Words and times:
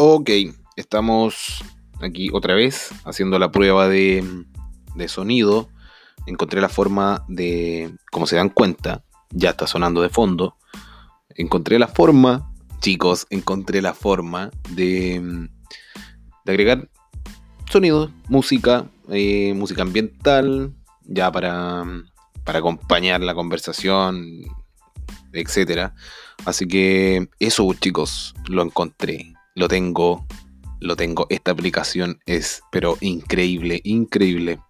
Ok, 0.00 0.30
estamos 0.76 1.60
aquí 2.00 2.30
otra 2.32 2.54
vez 2.54 2.90
haciendo 3.04 3.36
la 3.40 3.50
prueba 3.50 3.88
de, 3.88 4.24
sonido. 5.08 5.70
Encontré 6.24 6.60
la 6.60 6.68
forma 6.68 7.24
de, 7.26 7.92
como 8.12 8.28
se 8.28 8.36
dan 8.36 8.48
cuenta, 8.48 9.02
ya 9.30 9.50
está 9.50 9.66
sonando 9.66 10.00
de 10.00 10.08
fondo. 10.08 10.56
Encontré 11.30 11.80
la 11.80 11.88
forma, 11.88 12.54
chicos, 12.78 13.26
encontré 13.30 13.82
la 13.82 13.92
forma 13.92 14.52
de, 14.70 15.48
de 16.44 16.52
agregar 16.52 16.88
sonido, 17.68 18.12
música, 18.28 18.88
eh, 19.10 19.52
música 19.56 19.82
ambiental, 19.82 20.76
ya 21.06 21.32
para, 21.32 21.82
para 22.44 22.60
acompañar 22.60 23.20
la 23.22 23.34
conversación, 23.34 24.42
etc. 25.32 25.90
Así 26.44 26.68
que 26.68 27.28
eso, 27.40 27.74
chicos, 27.74 28.36
lo 28.46 28.62
encontré 28.62 29.34
lo 29.58 29.66
tengo, 29.66 30.24
lo 30.78 30.94
tengo. 30.94 31.26
Esta 31.30 31.50
aplicación 31.50 32.20
es, 32.26 32.62
pero 32.70 32.96
increíble, 33.00 33.80
increíble. 33.82 34.60